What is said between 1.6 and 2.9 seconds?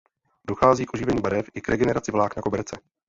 k regeneraci vlákna koberce.